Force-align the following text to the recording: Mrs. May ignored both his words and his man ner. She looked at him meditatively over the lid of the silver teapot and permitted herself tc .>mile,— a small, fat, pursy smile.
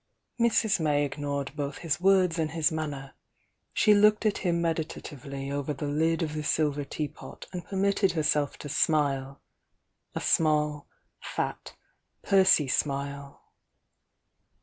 Mrs. 0.39 0.79
May 0.79 1.05
ignored 1.05 1.51
both 1.55 1.77
his 1.77 2.01
words 2.01 2.39
and 2.39 2.49
his 2.49 2.71
man 2.71 2.89
ner. 2.89 3.13
She 3.71 3.93
looked 3.93 4.25
at 4.25 4.39
him 4.39 4.59
meditatively 4.59 5.51
over 5.51 5.75
the 5.75 5.85
lid 5.85 6.23
of 6.23 6.33
the 6.33 6.41
silver 6.41 6.83
teapot 6.83 7.45
and 7.53 7.63
permitted 7.63 8.13
herself 8.13 8.57
tc 8.57 8.89
.>mile,— 8.89 9.43
a 10.15 10.19
small, 10.19 10.87
fat, 11.19 11.75
pursy 12.23 12.67
smile. 12.67 13.43